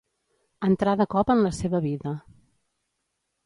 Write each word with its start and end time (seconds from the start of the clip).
Entrà 0.67 0.95
de 1.03 1.07
cop 1.11 1.31
en 1.35 1.45
la 1.49 1.53
seva 1.59 1.85
vida. 1.87 2.17